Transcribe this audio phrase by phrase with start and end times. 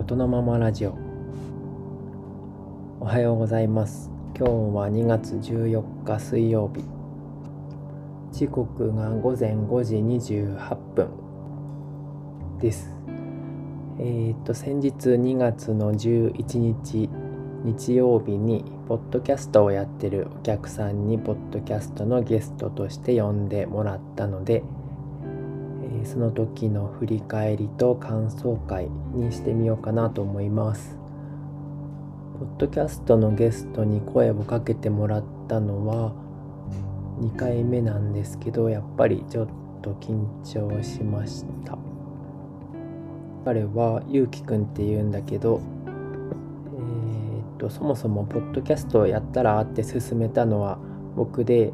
[0.00, 0.96] ことのままラジオ。
[3.00, 4.10] おはようございます。
[4.34, 6.82] 今日は2月14日水曜日。
[8.32, 11.10] 時刻が午前5時28分。
[12.60, 12.96] です。
[13.98, 17.10] えー、っと先日2月の11日
[17.64, 24.62] 日曜日にポッドキャストをやってるお客さんにポッドキャストのゲストとして呼んでもらったので
[25.92, 30.98] えその時の振り返りと感想会にしてみようかなと思います。
[32.38, 36.14] ポッドキャストのゲストに声をかけてもらったのは
[37.20, 39.48] 2回目なんですけどやっぱりちょっ
[39.82, 41.76] と緊張しました。
[43.44, 50.78] 彼はゆうきくんって言うんだけどえー、っとそもそもポッドキャストをやったらって勧めたのは
[51.16, 51.72] 僕で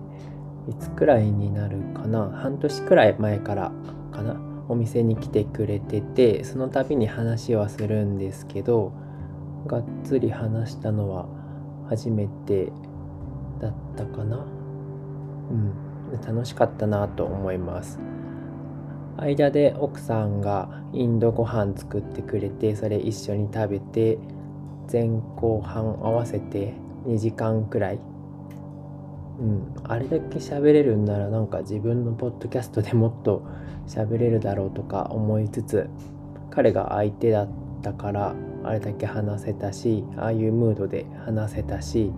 [0.68, 2.30] いつくらいになるかな？
[2.30, 3.72] 半年くらい前から
[4.12, 4.40] かな？
[4.68, 8.92] お店に来てくれててその度に話はするんですけど
[9.66, 11.28] がっつり話したのは
[11.88, 12.72] 初めて
[13.60, 14.38] だったかな？
[14.38, 15.72] うん。
[16.24, 17.98] 楽しかったなと思います。
[19.16, 24.18] 間で奥さんがインドご飯作ってくれてそれ一緒に食べて
[24.92, 26.74] 前後半合わせて
[27.06, 28.00] 2時間くらい
[29.38, 33.42] うん、あれだけ喋れるんならなんか自分のポッドキャストでもっと
[33.86, 35.88] 喋れるだろうとか思いつつ
[36.50, 37.48] 彼が相手だっ
[37.82, 42.12] たからあれだけ話せたしああいうムードで話せたし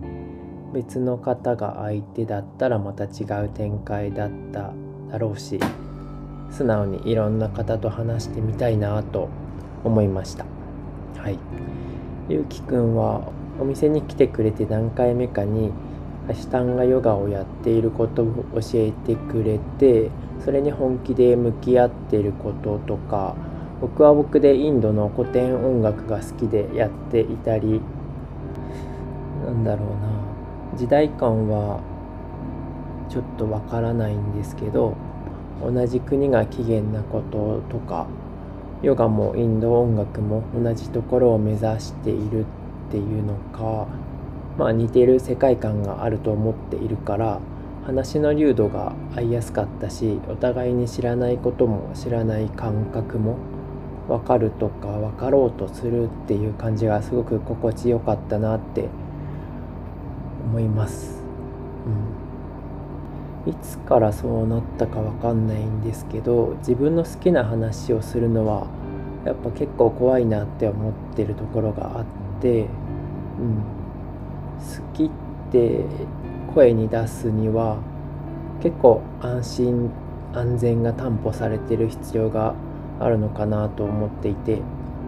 [0.73, 4.73] 別の方が相手だったらまた違う展開だった
[5.11, 5.59] だろうし
[6.51, 9.29] 素直にいろんな方と話してみたいなと
[9.83, 10.45] 思いました。
[11.17, 11.39] はい。
[12.27, 15.71] ゆうきくんはお店に来てくれて何回目かに
[16.29, 20.11] アシタンガヨガをやっていることを教えてくれて
[20.45, 23.35] それに本気で向き合っていることとか
[23.81, 27.81] 僕は僕でインドの古典音楽が好きでやっていたり
[29.45, 30.29] なんだろうな。
[30.77, 31.81] 時代感は
[33.09, 34.95] ちょっとわからないんですけど
[35.63, 38.07] 同じ国が起源なこととか
[38.81, 43.87] ヨガもインド音楽も同じところを目指しているっていうのか
[44.59, 47.39] まあ、似てる世界観があると思っているから
[47.85, 53.37] 話の流度が合いやすかったしお互いに知らないことも知らない感覚も
[54.09, 58.89] 分かるとか分かろうとするっていう感じがすごく心地よかったなって
[60.45, 61.23] 思います。
[63.45, 68.67] うん、いつからそうなったか分かんないんですけど自分の好きな話をするのは
[69.23, 72.05] やっぱ結構怖いなって思ってるところがあっ
[72.41, 73.78] て、うん、
[74.59, 75.09] 好きっ
[75.51, 75.85] て
[76.53, 77.77] 声に出すには
[78.61, 79.89] 結構安心
[80.33, 82.53] 安全が担保されてる必要が
[82.99, 84.61] あるのかなと思っていて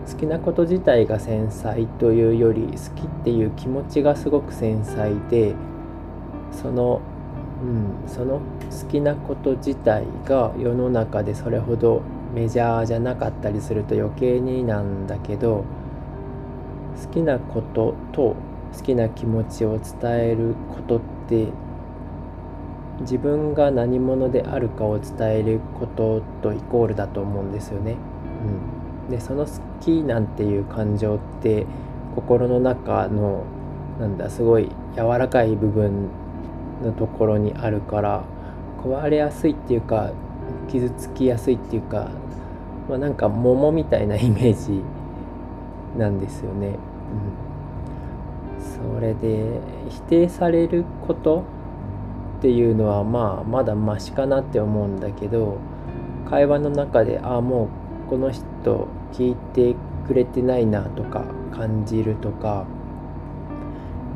[0.09, 5.53] 好きなこと自体が繊細というより好きっていう気持ちがすごく繊細で
[6.51, 7.01] その,、
[7.61, 12.01] うん、その好きなこと自体が世の中でそれほど
[12.33, 15.65] メジャーじゃなかったりすると余計になんだけど
[17.03, 18.35] 好きなことと
[18.75, 21.47] 好きな気持ちを伝えることって
[23.01, 27.95] 自分が何者であるかを伝えることとイコールだと思うんですよね。
[29.05, 29.51] うん、でその好
[29.81, 31.65] きなんていう感情って
[32.15, 33.43] 心の中の
[33.99, 36.09] なんだすごい柔らかい部分
[36.83, 38.23] のところにあるから
[38.83, 40.11] 壊れやすいっていうか
[40.69, 42.09] 傷つきやすいっていうか、
[42.89, 44.83] まあ、なんか桃みたいなイメージ
[45.97, 46.67] なんですよね。
[46.67, 46.71] う
[47.47, 47.50] ん
[48.61, 51.43] それで否定されること
[52.39, 55.57] っていうのはまあまだマシかなって思うんだけど
[56.29, 57.69] 会話の中でああも
[58.07, 59.75] うこの人聞いて
[60.07, 62.65] くれてないなとか感じるとか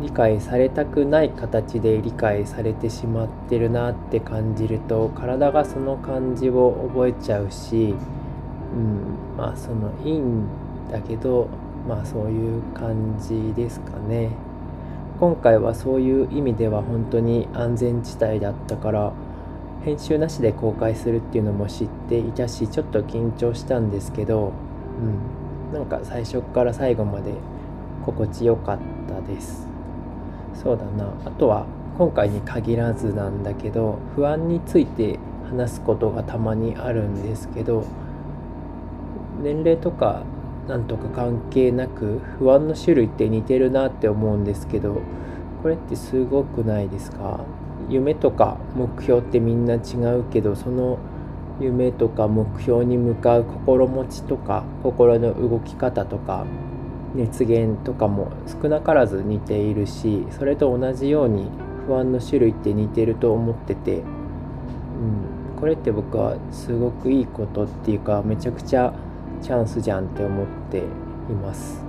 [0.02, 7.96] 理解されたくない形で理解されてしまってるなって感じると体がその感じを覚えちゃうし、
[8.74, 10.48] うん、まあそのいいん
[10.92, 11.48] だけど
[11.88, 14.32] まあそういう感じですかね。
[15.20, 19.14] 今回はそういう意味では本当に安全地帯だったから
[19.86, 24.52] 編集なしで公開するっていうのも知っていたしちょっと緊張したんですけど、
[25.72, 27.32] うん、なんか最初から最後まで
[28.06, 29.68] 心地よかったです。
[30.54, 31.14] そうだな。
[31.26, 31.66] あとは
[31.98, 35.18] 今回に限らずなんだけど不安について
[35.50, 37.86] 話すことがたまにあるんですけど
[39.42, 40.24] 年齢とか
[40.68, 45.02] なんとか関係なく不安の種類って似てるなって思うんですけど
[45.62, 47.40] これってすごくないですか？
[47.90, 49.78] 夢とか目標ってみんな違
[50.20, 50.98] うけどその
[51.60, 56.46] 夢とか目標に向かう心持ちとか心の動き方とか
[57.14, 58.32] 熱源とかも
[58.62, 61.48] 少なからず似ているしそれと同じように
[61.86, 64.06] 不安の種類って似てると思ってて、うん、
[65.60, 68.94] これって僕はすごくいいことっていうかめちゃくちゃ
[69.46, 70.82] チャンスじゃんって思ってい
[71.40, 71.86] ます。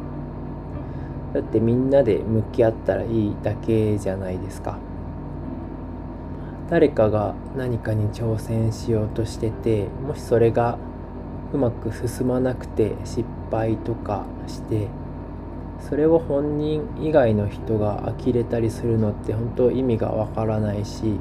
[1.32, 4.76] だってみんなで向き合ったらいいだけじゃないですか。
[6.68, 10.76] 誰かが何かに挑戦しようとしててもしそれが
[11.54, 14.88] うまく進まなくて失敗とかして
[15.80, 21.18] それを本人以外の人が呆れたりするのって本当意味がわからないし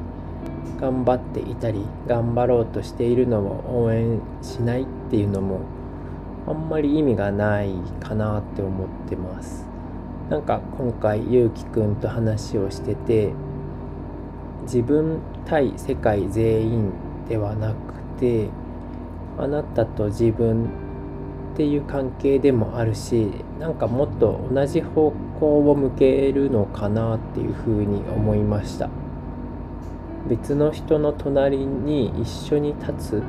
[0.81, 5.74] 頑張っていたり頑張ろうとしているのを応援しないっていうのも
[6.47, 9.67] あんまり意味がないかなって思ってます。
[10.29, 13.31] なんか今回ゆうきくんと話をしてて
[14.63, 16.91] 自分対世界全員
[17.29, 17.75] ではなく
[18.19, 18.49] て
[19.37, 20.65] あなたと自分
[21.53, 28.89] っていう関係でもあるしなんかもっと同じ方向を向けるのかなっていうふうに思いました。
[30.27, 33.23] 別の人の隣に一緒に立つ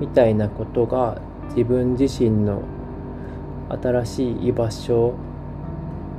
[0.00, 1.20] みたいなことが
[1.50, 2.62] 自分自身の
[3.68, 5.14] 新しい居場所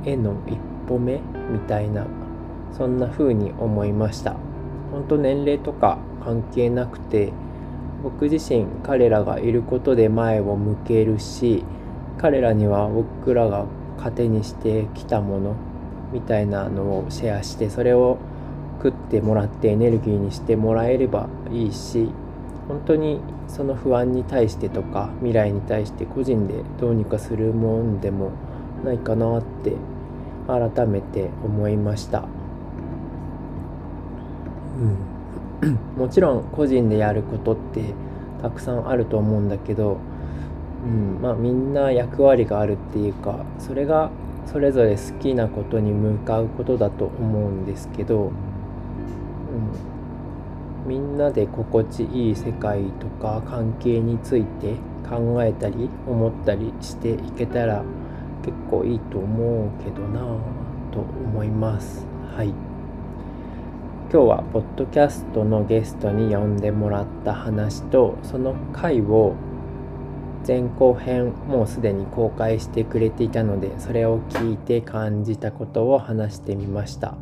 [0.04, 0.58] への一
[0.88, 1.20] 歩目
[1.50, 2.06] みたいな
[2.72, 4.36] そんな風に思いました。
[4.92, 7.32] 本当年齢とか関係なくて
[8.02, 11.64] 僕自身彼らがいることで前を向けるし
[12.18, 13.66] 彼らには僕らが
[13.98, 15.56] 糧にしてきたもの
[16.12, 18.18] みたいなのをシェアしてそれを
[18.82, 22.10] 食ってもらってエネルギーにしてもらえればいいし
[22.68, 28.32] 本当にその不安に対してとか未来に対して個人でどうにかするもんでも
[28.84, 29.76] ないかなって
[30.46, 32.24] 改めて思いました。
[35.62, 37.94] うん、 もちろん個人でやることって
[38.40, 39.98] たくさんあると思うんだけど、
[40.84, 41.22] うん。
[41.22, 44.10] まあ、みんな役割があるっていうかそれが
[44.46, 48.30] それぞれ好きなことに向かうことだと思うんですけど、うん、
[50.86, 54.74] みんなで心地いい世界とか関係について
[55.08, 57.84] 考えたり思ったりしていけたら
[58.42, 60.38] 結構いいと思うけどなぁ
[60.92, 62.06] と思います。
[62.36, 62.72] はい
[64.12, 69.34] 今日はポッドキャストのゲストに呼んでもらった話とその回を
[70.46, 77.16] 前後編もうすでに公開してくれていたのでそれを聞いて感じたことを話してみました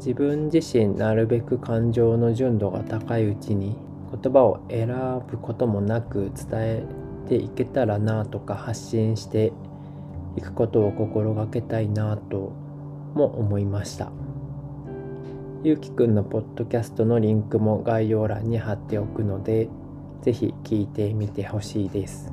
[0.00, 3.76] 自分自身なるべく感情の純度が高いうちに
[4.10, 4.88] 言葉を選
[5.30, 6.84] ぶこともなく伝え
[7.28, 9.52] ていけたらなとか発信して
[10.36, 12.50] いくことを心がけたいなと
[13.14, 14.10] も思いました。
[15.64, 19.68] ゆうきくんのポッドキャストのリンクも概要欄に貼っておくので、
[20.22, 22.32] ぜひ聞いてみてほしいです。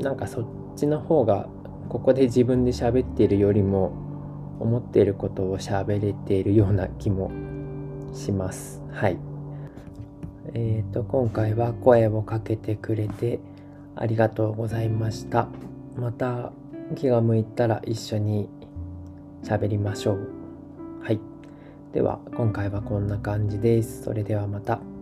[0.00, 1.48] なんかそっちの方が、
[1.88, 3.92] ここで自分で喋っているよりも、
[4.58, 7.30] 思っていることを喋れているような気も
[8.12, 8.82] します。
[8.92, 9.18] はい。
[10.54, 13.40] えっ、ー、と、今回は声をかけてくれて
[13.94, 15.48] ありがとうございました。
[15.96, 16.52] また
[16.94, 18.48] 気が向いたら一緒に
[19.42, 20.28] 喋りましょう。
[21.02, 21.20] はい。
[21.92, 24.02] では今回はこんな感じです。
[24.02, 24.95] それではまた。